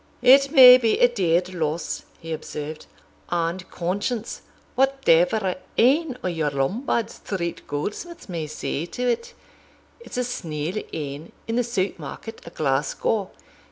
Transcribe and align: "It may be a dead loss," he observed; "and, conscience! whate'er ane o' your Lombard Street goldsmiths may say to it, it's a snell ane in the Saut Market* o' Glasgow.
"It 0.23 0.49
may 0.51 0.79
be 0.79 0.97
a 0.99 1.07
dead 1.07 1.53
loss," 1.53 2.05
he 2.19 2.33
observed; 2.33 2.87
"and, 3.29 3.69
conscience! 3.69 4.41
whate'er 4.75 5.57
ane 5.77 6.17
o' 6.23 6.27
your 6.27 6.49
Lombard 6.49 7.11
Street 7.11 7.67
goldsmiths 7.67 8.27
may 8.27 8.47
say 8.47 8.87
to 8.87 9.03
it, 9.07 9.35
it's 9.99 10.17
a 10.17 10.23
snell 10.23 10.81
ane 10.91 11.31
in 11.47 11.55
the 11.55 11.63
Saut 11.63 11.99
Market* 11.99 12.41
o' 12.47 12.51
Glasgow. 12.51 13.29